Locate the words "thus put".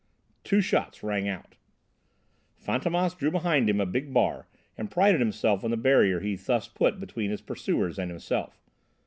6.35-6.99